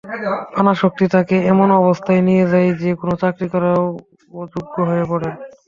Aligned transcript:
পানাসক্তি 0.55 1.05
তাঁকে 1.13 1.37
এমন 1.51 1.69
অবস্থায় 1.81 2.21
নিয়ে 2.27 2.45
যায় 2.51 2.69
যে, 2.81 2.89
কোনো 2.99 3.13
চাকরি 3.21 3.47
করারও 3.53 3.85
অযোগ্য 4.33 4.75
হয়ে 4.89 5.05
পড়েন। 5.11 5.33